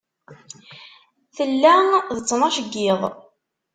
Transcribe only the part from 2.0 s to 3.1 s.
d ttnac n yiḍ.